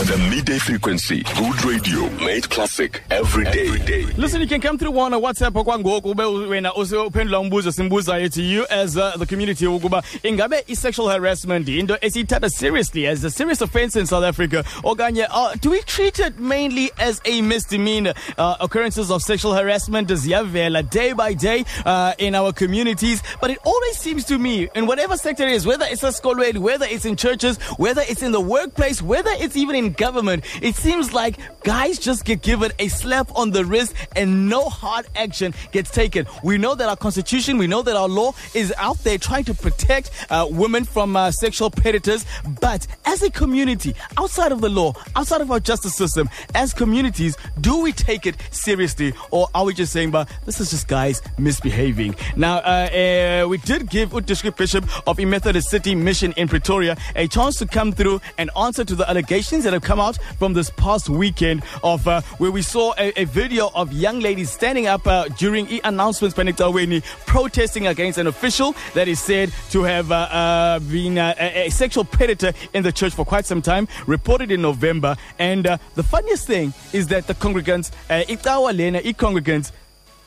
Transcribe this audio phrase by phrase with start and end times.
[0.00, 1.22] The, midday frequency.
[1.36, 2.08] Good radio.
[2.24, 3.66] Made classic every day.
[3.68, 4.04] Every day.
[4.16, 8.42] Listen, you can come through one on WhatsApp okwangoku ube wena usuphendula umbuzo simbuzayo to
[8.42, 13.30] you as uh, the community ukuba ingabe i-sexual harassment Indo into esiyithatha seriously as a
[13.30, 18.14] serious offense in South Africa okanye uh, do we treat it mainly as a misdemeanor
[18.38, 23.58] uh, occurrences of sexual harassment ziyavela day by day uh, in our communities but it
[23.64, 27.04] always seems to me in whatever sector it is whether it's a school whether it's
[27.04, 31.36] in churches whether it's in the workplace whether it's even in government it seems like
[31.62, 36.26] guys just get given a slap on the wrist and no hard action gets taken.
[36.42, 39.54] We know that our constitution, we know that our law is out there trying to
[39.54, 42.24] protect uh, women from uh, sexual predators.
[42.60, 47.36] But as a community, outside of the law, outside of our justice system, as communities,
[47.60, 51.22] do we take it seriously or are we just saying, but this is just guys
[51.38, 52.14] misbehaving?
[52.36, 57.26] Now, uh, uh we did give Utishki Bishop of Methodist City Mission in Pretoria a
[57.28, 60.70] chance to come through and answer to the allegations that have come out from this
[60.70, 65.06] past weekend of uh, where we saw a, a video of young ladies standing up
[65.06, 70.12] uh, during e announcements by Weni protesting against an official that is said to have
[70.12, 73.88] uh, uh, been uh, a, a, sexual predator in the church for quite some time,
[74.06, 75.16] reported in November.
[75.38, 78.24] And uh, the funniest thing is that the congregants, uh,
[78.72, 79.72] Lena, congregants,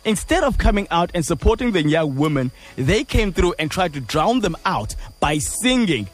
[0.06, 4.02] instead of coming out and supporting the young women, they came through and tried to
[4.02, 6.08] drown them out by singing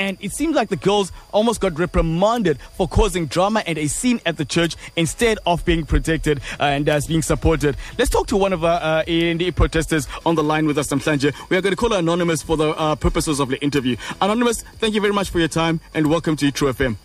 [0.00, 4.18] and it seems like the girls almost got reprimanded for causing drama and a scene
[4.24, 7.76] at the church instead of being protected and uh, being supported.
[7.98, 11.34] Let's talk to one of our uh, the protesters on the line with us, Samsanje.
[11.50, 13.96] We are going to call her Anonymous for the uh, purposes of the interview.
[14.22, 16.96] Anonymous, thank you very much for your time and welcome to True FM.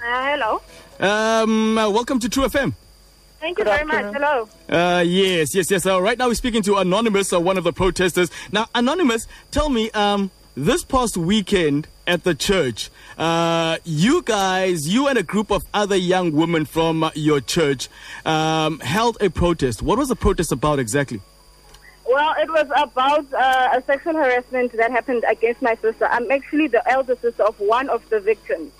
[0.00, 0.62] Uh, hello.
[1.00, 2.72] Um, uh, welcome to True FM.
[3.40, 4.14] Thank you very much.
[4.14, 4.48] Hello.
[4.68, 5.86] Uh, yes, yes, yes.
[5.86, 8.30] Uh, right now we're speaking to Anonymous, uh, one of the protesters.
[8.52, 15.06] Now, Anonymous, tell me, um, this past weekend at the church, uh, you guys, you
[15.06, 17.88] and a group of other young women from uh, your church
[18.24, 19.82] um, held a protest.
[19.82, 21.20] What was the protest about exactly?
[22.10, 26.06] Well, it was about uh, a sexual harassment that happened against my sister.
[26.06, 28.72] I'm actually the elder sister of one of the victims.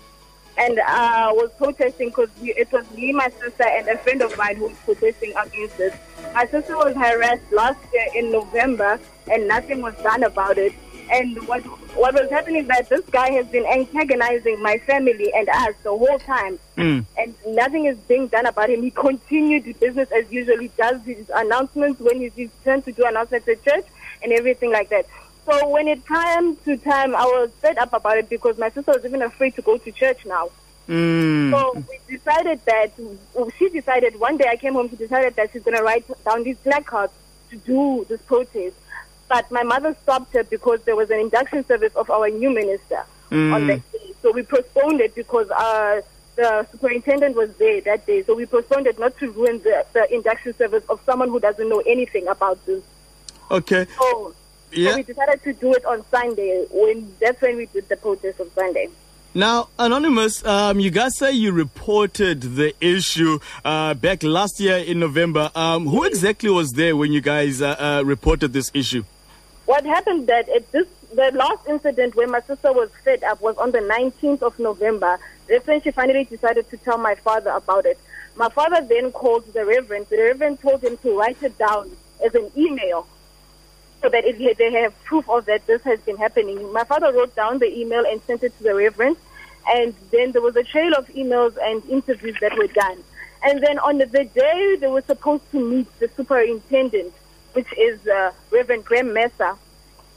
[0.56, 4.36] And I uh, was protesting because it was me, my sister, and a friend of
[4.36, 5.94] mine who was protesting against it.
[6.34, 8.98] My sister was harassed last year in November,
[9.30, 10.72] and nothing was done about it.
[11.12, 11.62] And what
[11.98, 15.90] what was happening is that this guy has been antagonizing my family and us the
[15.90, 17.04] whole time, mm.
[17.16, 18.82] and nothing is being done about him.
[18.82, 20.58] He continued the business as usual.
[20.58, 23.86] He does his announcements when he's turned to do announcements at church
[24.22, 25.06] and everything like that.
[25.44, 28.92] So when it came to time, I was fed up about it because my sister
[28.92, 30.50] was even afraid to go to church now.
[30.88, 31.50] Mm.
[31.50, 32.92] So we decided that
[33.58, 34.88] she decided one day I came home.
[34.88, 37.12] She decided that she's going to write down these placards
[37.50, 38.76] to do this protest.
[39.28, 43.04] But my mother stopped her because there was an induction service of our new minister
[43.30, 43.52] mm.
[43.52, 44.14] on that day.
[44.22, 46.00] So we postponed it because uh,
[46.36, 48.22] the superintendent was there that day.
[48.22, 51.68] So we postponed it not to ruin the, the induction service of someone who doesn't
[51.68, 52.82] know anything about this.
[53.50, 53.86] Okay.
[53.98, 54.34] So,
[54.72, 54.90] yeah.
[54.90, 56.66] so we decided to do it on Sunday.
[56.70, 58.88] When that's when we did the protest on Sunday.
[59.34, 64.98] Now, Anonymous, um, you guys say you reported the issue uh, back last year in
[64.98, 65.50] November.
[65.54, 69.04] Um, who exactly was there when you guys uh, uh, reported this issue?
[69.68, 73.54] What happened that at this the last incident where my sister was fed up was
[73.58, 75.18] on the 19th of November.
[75.46, 77.98] That's when she finally decided to tell my father about it.
[78.34, 80.06] My father then called the reverend.
[80.08, 81.90] The reverend told him to write it down
[82.24, 83.06] as an email
[84.00, 86.72] so that it, they have proof of that this has been happening.
[86.72, 89.18] My father wrote down the email and sent it to the reverend.
[89.68, 93.04] And then there was a trail of emails and interviews that were done.
[93.42, 97.12] And then on the day they were supposed to meet the superintendent,
[97.58, 99.56] which is uh, Reverend Graham Messer.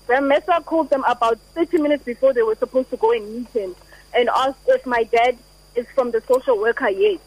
[0.06, 3.48] Graham Messer called them about 30 minutes before they were supposed to go and meet
[3.48, 3.76] him
[4.16, 5.36] and asked if my dad
[5.76, 7.20] is from the social worker yet.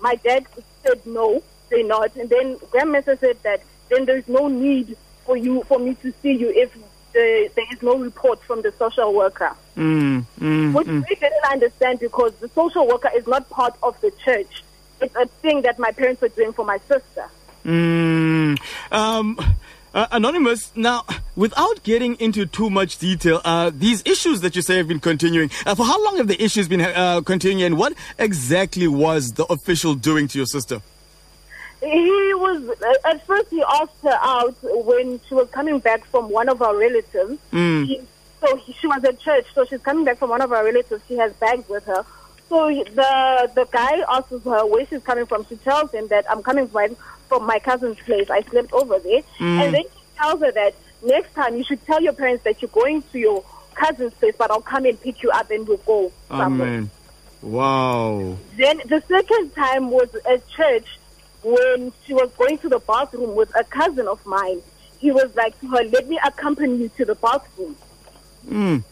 [0.00, 0.46] My dad
[0.84, 2.14] said no, they're not.
[2.14, 6.14] And then Graham Messer said that then there's no need for you for me to
[6.22, 6.72] see you if
[7.12, 9.50] the, there is no report from the social worker.
[9.76, 11.04] Mm, mm, Which mm.
[11.08, 14.62] we didn't understand because the social worker is not part of the church.
[15.00, 17.28] It's a thing that my parents were doing for my sister.
[17.66, 18.58] Mm.
[18.92, 19.38] Um,
[19.92, 21.04] uh, Anonymous, now,
[21.34, 25.50] without getting into too much detail, uh, these issues that you say have been continuing,
[25.64, 29.44] uh, for how long have the issues been uh, continuing and what exactly was the
[29.46, 30.80] official doing to your sister?
[31.80, 36.30] He was, uh, at first, he asked her out when she was coming back from
[36.30, 37.38] one of our relatives.
[37.52, 37.86] Mm.
[37.86, 38.00] He,
[38.40, 41.02] so he, she was at church, so she's coming back from one of our relatives.
[41.08, 42.04] She has bags with her.
[42.48, 45.44] So the the guy asks her where she's coming from.
[45.46, 46.96] She tells him that I'm coming from
[47.28, 48.30] from my cousin's place.
[48.30, 49.22] I slept over there.
[49.38, 49.64] Mm.
[49.64, 52.70] And then she tells her that next time you should tell your parents that you're
[52.70, 53.44] going to your
[53.74, 56.68] cousin's place, but I'll come and pick you up and we'll go somewhere.
[56.68, 56.90] Amen.
[57.42, 58.36] Wow.
[58.56, 60.98] Then the second time was at church
[61.42, 64.62] when she was going to the bathroom with a cousin of mine.
[64.98, 67.76] He was like to her, let me accompany you to the bathroom.
[68.48, 68.82] Mm.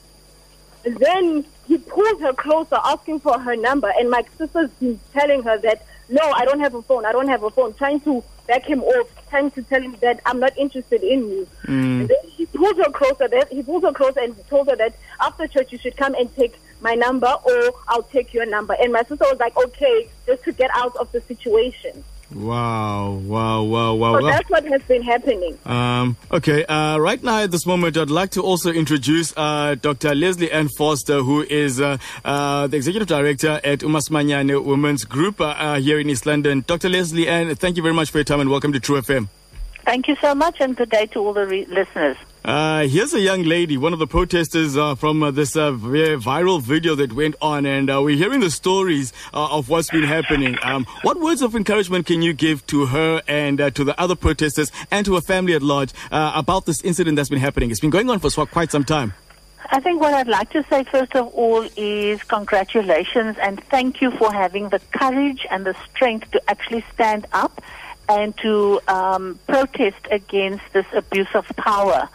[0.85, 5.57] Then he pulled her closer, asking for her number, and my sister's been telling her
[5.59, 8.65] that, no, I don't have a phone, I don't have a phone, trying to back
[8.65, 11.49] him off, trying to tell him that I'm not interested in you.
[11.65, 12.01] Mm.
[12.01, 14.95] And then he pulls her closer, that he pulls her closer and told her that
[15.21, 18.77] after church you should come and take my number or I'll take your number.
[18.79, 22.05] And my sister was like, okay, just to get out of the situation.
[22.35, 24.19] Wow, wow, wow, wow.
[24.19, 24.31] So wow.
[24.31, 25.57] that's what has been happening.
[25.65, 30.15] Um, okay, uh, right now at this moment, I'd like to also introduce uh, Dr.
[30.15, 35.55] Lesley Ann Foster, who is uh, uh, the Executive Director at Umasimanyane Women's Group uh,
[35.57, 36.65] uh, here in East London.
[36.67, 36.89] Dr.
[36.89, 39.29] Lesley Ann, thank you very much for your time and welcome to True FM.
[39.85, 42.17] Thank you so much, and good day to all the re- listeners.
[42.45, 46.17] Uh, here's a young lady, one of the protesters uh, from uh, this uh, vi-
[46.17, 50.03] viral video that went on, and uh, we're hearing the stories uh, of what's been
[50.03, 50.55] happening.
[50.63, 54.71] Um, what words of encouragement can you give to her and to the other protesters
[54.91, 57.71] and to her family at large about this incident that's been happening?
[57.71, 59.15] It's been going on for quite some time.
[59.71, 64.11] I think what I'd like to say first of all is congratulations and thank you
[64.11, 67.63] for having the courage and the strength to actually stand up
[68.07, 72.07] and to um, protest against this abuse of power.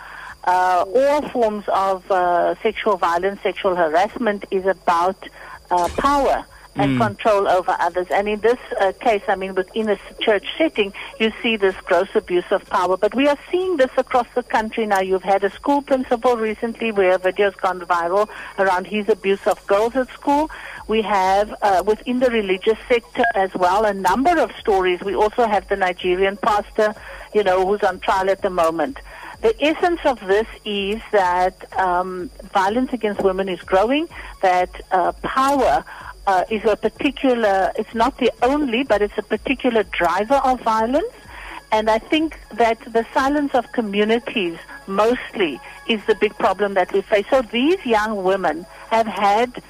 [0.49, 5.29] Uh, all forms of uh, sexual violence, sexual harassment is about
[5.69, 6.43] uh, power
[6.75, 8.07] and control over others.
[8.09, 12.07] And in this uh, case, I mean, within a church setting, you see this gross
[12.15, 12.97] abuse of power.
[12.97, 15.01] But we are seeing this across the country now.
[15.01, 19.63] You've had a school principal recently where a video's gone viral around his abuse of
[19.67, 20.49] girls at school.
[20.87, 24.99] We have uh, within the religious sector as well a number of stories.
[25.01, 26.95] We also have the Nigerian pastor,
[27.35, 28.97] you know, who's on trial at the moment.
[29.41, 34.09] The essence of this is that um, violence against women is growing,
[34.41, 35.86] that uh, power
[36.27, 41.13] uh, is a particular, it's not the only, but it's a particular driver of violence.
[41.71, 44.57] And I think that the silence of communities
[44.88, 47.25] mostly is the big problem that we face.
[47.30, 49.62] So these young women have had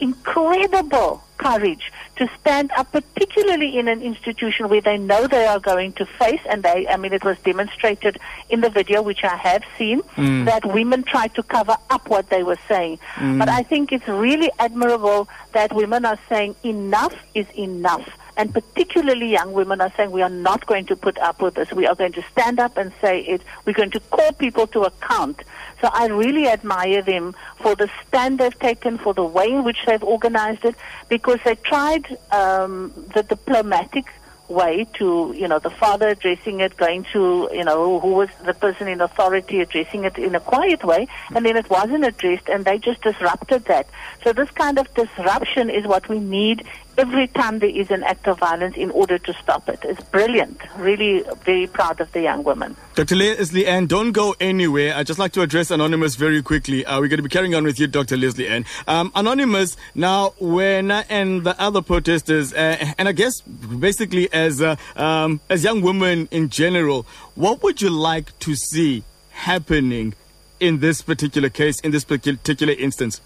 [0.00, 5.92] incredible courage to stand up, particularly in an institution where they know they are going
[5.94, 8.18] to face, and they, I mean, it was demonstrated
[8.50, 10.44] in the video, which I have seen, mm.
[10.44, 12.98] that women tried to cover up what they were saying.
[13.14, 13.38] Mm.
[13.38, 18.08] But I think it's really admirable that women are saying enough is enough.
[18.38, 21.72] And particularly young women are saying we are not going to put up with this.
[21.72, 23.42] We are going to stand up and say it.
[23.64, 25.42] We're going to call people to account.
[25.80, 29.78] So I really admire them for the stand they've taken, for the way in which
[29.86, 30.76] they've organized it,
[31.08, 34.06] because they tried um, the diplomatic
[34.48, 38.54] way to, you know, the father addressing it, going to, you know, who was the
[38.54, 42.64] person in authority addressing it in a quiet way, and then it wasn't addressed, and
[42.64, 43.86] they just disrupted that.
[44.24, 46.64] So this kind of disruption is what we need
[46.98, 49.78] every time there is an act of violence in order to stop it.
[49.84, 50.60] It's brilliant.
[50.76, 52.76] Really very proud of the young women.
[52.96, 53.14] Dr.
[53.14, 54.94] Lesley Ann, don't go anywhere.
[54.96, 56.84] I'd just like to address Anonymous very quickly.
[56.84, 58.16] Uh, we're going to be carrying on with you, Dr.
[58.16, 58.64] Lesley Ann.
[58.88, 64.60] Um, Anonymous, now, when uh, and the other protesters, uh, and I guess basically as
[64.60, 67.06] uh, um, as young women in general,
[67.36, 70.14] what would you like to see happening
[70.58, 73.20] in this particular case, in this particular instance?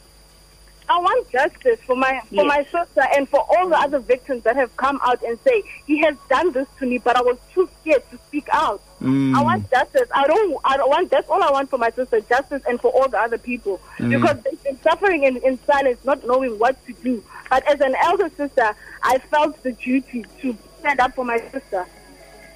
[0.92, 2.46] I want justice for my for Yes.
[2.46, 5.98] my sister and for all the other victims that have come out and say he
[6.04, 8.82] has done this to me, but I was too scared to speak out.
[9.00, 9.34] Mm.
[9.34, 10.08] I want justice.
[10.14, 10.58] I don't.
[10.64, 11.10] I don't want.
[11.10, 14.10] That's all I want for my sister: justice and for all the other people mm.
[14.10, 17.24] because they've been suffering in, in silence, not knowing what to do.
[17.48, 21.86] But as an elder sister, I felt the duty to stand up for my sister.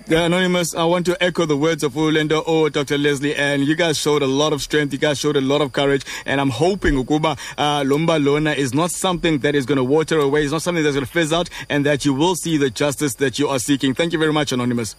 [0.09, 2.97] Yeah, Anonymous, I want to echo the words of Ulendo O, Dr.
[2.97, 4.93] Lesley, and you guys showed a lot of strength.
[4.93, 8.73] You guys showed a lot of courage, and I'm hoping Ukuba uh, Lomba Lona is
[8.73, 10.45] not something that is going to water away.
[10.45, 13.17] It's not something that's going to fizz out, and that you will see the justice
[13.17, 13.95] that you are seeking.
[13.95, 14.95] Thank you very much, Anonymous.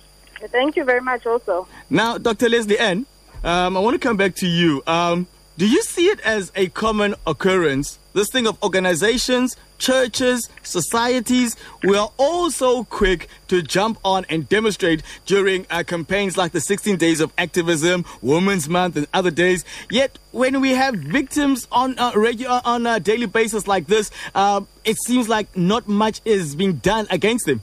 [0.52, 1.26] Thank you very much.
[1.26, 1.70] Also.
[1.90, 2.50] Now, Dr.
[2.50, 3.06] Lesley Ann,
[3.46, 4.84] um, I want to come back to you.
[4.88, 5.26] Um,
[5.58, 7.98] do you see it as a common occurrence?
[8.14, 14.48] This thing of organizations, churches, societies, we are all so quick to jump on and
[14.50, 19.64] demonstrate during uh, campaigns like the 16 Days of Activism, Women's Month, and other days.
[19.90, 24.62] Yet, when we have victims on a regular, on a daily basis like this, uh,
[24.84, 27.62] it seems like not much is being done against them.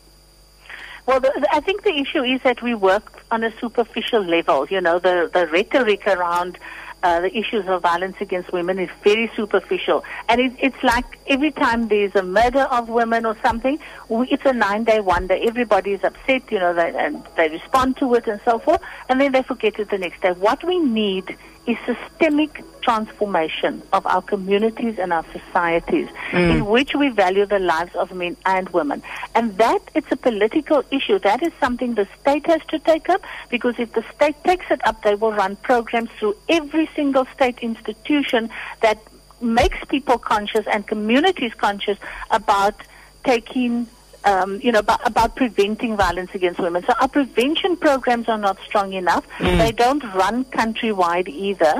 [1.06, 4.66] Well, the- I think the issue is that we work on a superficial level.
[4.70, 6.58] You know, the, the rhetoric around
[7.04, 10.02] uh, the issues of violence against women is very superficial.
[10.28, 13.78] And it, it's like every time there's a murder of women or something,
[14.10, 15.36] it's a nine-day wonder.
[15.40, 19.20] Everybody is upset, you know, they, and they respond to it and so forth, and
[19.20, 20.32] then they forget it the next day.
[20.32, 26.36] What we need is systemic transformation of our communities and our societies hmm.
[26.36, 29.02] in which we value the lives of men and women.
[29.34, 31.18] And that it's a political issue.
[31.18, 34.86] That is something the state has to take up because if the state takes it
[34.86, 38.50] up, they will run programs through every single state institution
[38.82, 38.98] that
[39.40, 41.98] makes people conscious and communities conscious
[42.30, 42.74] about
[43.24, 43.86] taking
[44.24, 46.84] um, you know, about, about preventing violence against women.
[46.86, 49.26] So our prevention programs are not strong enough.
[49.38, 51.74] They don't run countrywide either.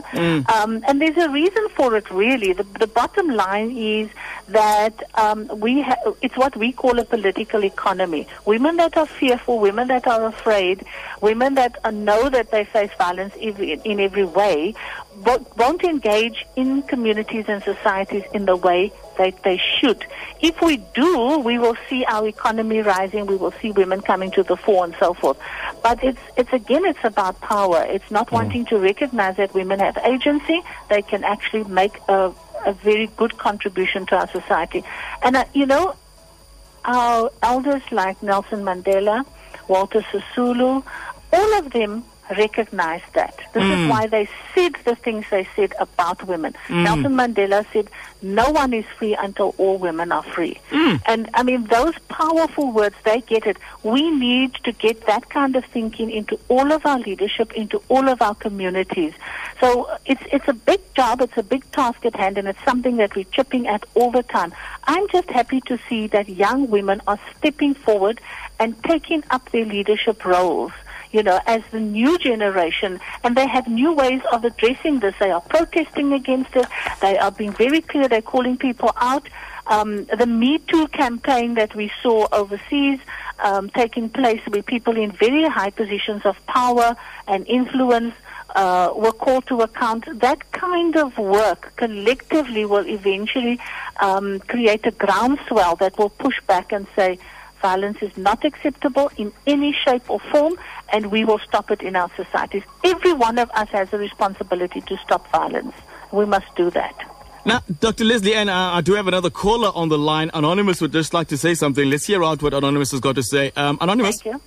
[0.53, 2.53] Um, and there's a reason for it, really.
[2.53, 4.11] The, the bottom line is
[4.49, 8.27] that um, we ha- it's what we call a political economy.
[8.45, 10.85] Women that are fearful, women that are afraid,
[11.21, 14.75] women that know that they face violence in every way,
[15.57, 20.05] won't engage in communities and societies in the way that they should.
[20.41, 23.27] If we do, we will see our economy rising.
[23.27, 25.39] We will see women coming to the fore and so forth.
[25.83, 27.85] But it's it's again, it's about power.
[27.89, 30.63] It's not wanting to recognize that women have agency.
[30.89, 32.33] They can actually make a
[32.67, 34.85] a very good contribution to our society.
[35.23, 35.95] And uh, you know,
[36.85, 39.25] our elders like Nelson Mandela,
[39.69, 40.85] Walter Sisulu,
[41.33, 43.37] all of them recognized that.
[43.53, 43.89] This is hmm.
[43.89, 46.55] why they said the things they said about women.
[46.67, 46.85] Hmm.
[46.85, 47.89] Nelson Mandela said,
[48.23, 50.59] no one is free until all women are free.
[50.71, 50.97] Hmm.
[51.07, 53.59] And I mean, those powerful words, they get it.
[53.83, 58.09] We need to get that kind of thinking into all of our leadership, into all
[58.09, 59.13] of our communities.
[59.61, 62.65] So uh, it's, it's a big job, it's a big task at hand, and it's
[62.65, 64.55] something that we're chipping at all the time.
[64.85, 68.21] I'm just happy to see that young women are stepping forward
[68.59, 70.73] and taking up their leadership roles
[71.15, 75.15] you know, as the new generation, and they have new ways of addressing this.
[75.21, 76.67] They are protesting against it.
[77.01, 78.09] They are being very clear.
[78.09, 79.29] They're calling people out.
[79.69, 82.99] Um, the Me Too campaign that we saw overseas
[83.39, 86.97] um, taking place, where people in very high positions of power
[87.29, 88.15] and influence
[88.57, 90.05] uh, were called to account.
[90.21, 93.61] That kind of work collectively will eventually
[94.01, 97.19] um, create a groundswell that will push back and say,
[97.69, 100.55] violence is not acceptable in any shape or form,
[100.93, 102.63] and we will stop it in our societies.
[102.93, 105.75] Every one of us has a responsibility to stop violence.
[106.13, 106.95] We must do that.
[107.47, 108.05] Now, Dr.
[108.05, 110.31] Lesley and uh, I do have another caller on the line.
[110.35, 111.89] Anonymous would just like to say something.
[111.89, 113.51] Let's hear out what Anonymous has got to say.
[113.57, 114.41] Um, Anonymous, Thank you.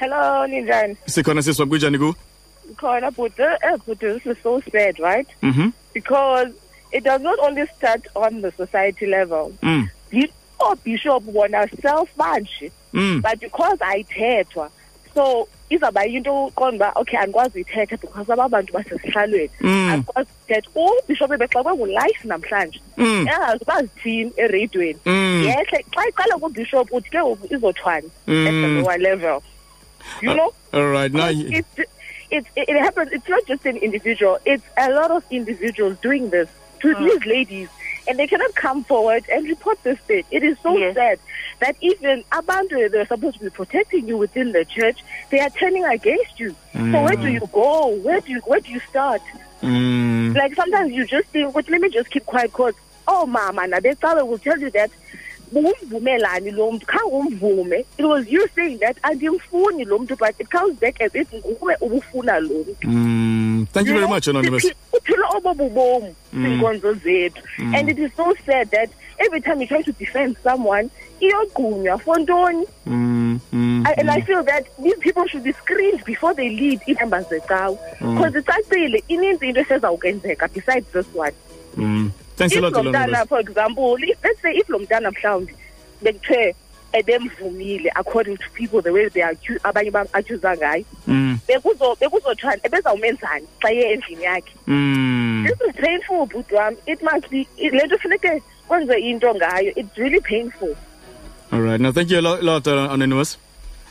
[0.00, 0.96] Hello, Ninjan.
[1.06, 2.14] sikhona siswa kunjani ku?
[2.80, 5.28] Khona bhuti, eh this is so sad, right?
[5.42, 5.72] Mhm.
[5.92, 6.50] Because
[6.92, 9.52] it does not only start on the society level.
[9.62, 9.90] Mm.
[10.10, 10.28] You
[10.64, 12.70] oh bishop wona self manje.
[12.92, 13.22] Mm.
[13.22, 14.70] But because ayithethwa,
[15.14, 19.88] so izawuba yinto uqonda uba okay andikwazi uyithetha because aba bantu basesihlalweni Mm.
[19.90, 23.26] andikwazi uthetha ubishop ebexakwe ngulife namhlanje Mm.
[23.28, 25.42] engazi uba zithini ereyidweni Mm.
[25.46, 28.46] yehle xa iqala kubishop uthi ke ngoku izothwani Mm.
[28.46, 29.42] at the lower level
[30.22, 31.12] you know All right.
[31.12, 31.88] Now, it, it,
[32.30, 33.12] it, it happens.
[33.12, 34.38] It's not just an individual.
[34.44, 36.48] It's a lot of individuals doing this
[36.80, 37.68] to these ladies,
[38.06, 40.24] and they cannot come forward and report this thing.
[40.30, 40.94] It is so Yes.
[40.94, 41.18] sad
[41.60, 44.98] that even abantu they're supposed to be protecting you within the church,
[45.30, 46.54] they are turning against you.
[46.72, 47.88] So where do you go?
[47.88, 49.22] Where do you where do you start?
[49.62, 52.74] mm, Like sometimes you just think, wait, let me just keep quiet because
[53.06, 54.90] oh mama, now they will tell you that
[55.54, 60.74] umvumelani lo muntu khange it was you saying that andimfuni lo muntu but it comes
[60.80, 63.66] back as if nguwe ubufuna lo muntu mm.
[63.72, 64.66] Thank you very much, Anonymous.
[65.04, 67.42] Uphila obobu bomu kwiinkonzo zethu.
[67.76, 72.16] And it is so sad that every time you try to defend someone iyogqunywa for
[72.18, 72.66] ntoni?
[72.86, 77.28] Mm, mm, and I feel that these people should be screened before they lead iimbers
[77.28, 81.32] zecawe because icacile ininzi into esezawukwenzeka besides this one.
[81.76, 82.10] Mm.
[82.36, 83.28] Thanks a if lot, lo mntana Anonymous.
[83.28, 85.54] for example if, let's say if lo mntana mhlawumbi
[86.02, 86.54] bekuthiwe
[86.98, 93.46] ebemvumile according to people the way they accu- abanye bam-accusa ngayo Mm, bekuzo- bekuzothiwani ebezawumenzani
[93.60, 95.46] xa ye endlini yakhe mm.
[95.46, 99.96] this is painful bhuti wam it must be le nto funeke kwenze into ngayo it's
[99.98, 100.74] really painful
[101.52, 101.80] All right.
[101.80, 103.36] Now, thank you a lot, lot uh, Anonymous.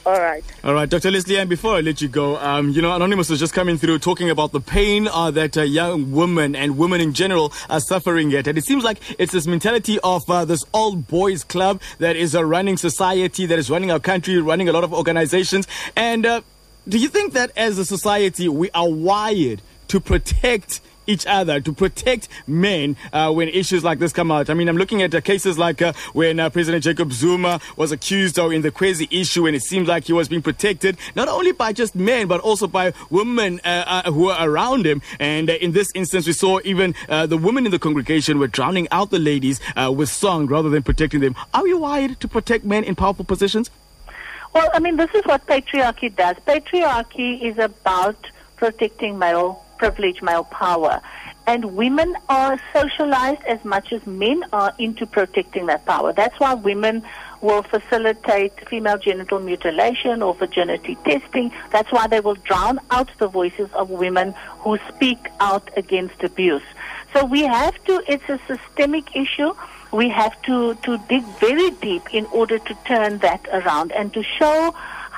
[0.06, 1.12] All right All right, Dr.
[1.12, 4.00] Lesley, and before I let you go, um, you know, Anonymous was just coming through
[4.00, 8.34] talking about the pain uh, that uh, young women and women in general are suffering
[8.34, 8.48] at.
[8.48, 12.36] And it seems like it's this mentality of uh, this old boys club that is
[12.36, 15.68] running society, that is running our country, running a lot of organizations.
[15.96, 16.42] And uh,
[16.88, 21.74] do you think that as a society, we are wired to protect each other to
[21.74, 24.50] protect men uh, when issues like this come out.
[24.50, 27.92] I mean, I'm looking at uh, cases like uh, when uh, President Jacob Zuma was
[27.92, 31.28] accused of in the Khwezi issue, and it seemed like he was being protected not
[31.28, 35.02] only by just men but also by women uh, uh, who were around him.
[35.20, 39.10] And in this instance, we saw even the women in the congregation were drowning out
[39.10, 41.36] the ladies with song rather than protecting them.
[41.54, 43.70] Are we wired to protect men in powerful positions?
[44.54, 46.36] Well, I mean, this is what patriarchy does.
[46.46, 48.18] Patriarchy is about
[48.56, 51.02] protecting male privilege, male power.
[51.46, 56.14] And women are socialized as much as men are into protecting that power.
[56.14, 57.04] That's why women
[57.42, 61.52] will facilitate female genital mutilation or virginity testing.
[61.72, 66.64] That's why they will drown out the voices of women who speak out against abuse.
[67.12, 69.52] So we have to, it's a systemic issue.
[69.92, 74.24] We have to, to dig very deep in order to turn that around and to
[74.24, 74.74] show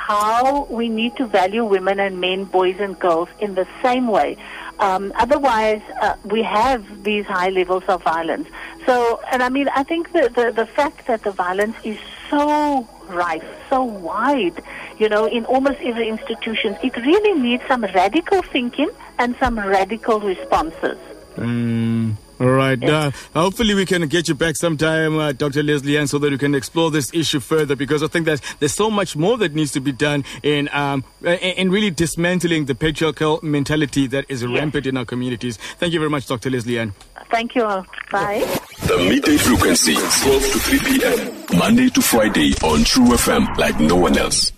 [0.08, 4.38] how we need to value women and men, boys and girls in the same way.
[4.80, 8.48] Um, otherwise, uh, we have these high levels of violence.
[8.86, 11.98] So, and I mean, I think the, the, the fact that the violence is
[12.30, 14.62] so rife, so wide,
[15.00, 20.20] you know, in almost every institution, it really needs some radical thinking and some radical
[20.20, 21.00] responses.
[21.36, 22.16] Mm.
[22.40, 22.82] All right.
[22.84, 25.64] Uh, hopefully, we can get you back sometime, uh, Dr.
[25.64, 28.74] Lesley Ann, so that we can explore this issue further because I think that there's
[28.74, 33.40] so much more that needs to be done in um, in really dismantling the patriarchal
[33.42, 34.52] mentality that is yes.
[34.52, 35.58] rampant in our communities.
[35.78, 36.50] Thank you very much, Dr.
[36.50, 36.94] Lesley Ann.
[37.32, 37.64] Thank you.
[37.64, 37.86] all.
[38.12, 38.40] Bye.
[38.88, 43.96] The midday frequency, 12 to 3 p.m., Monday to Friday on True FM, like no
[43.96, 44.52] one else.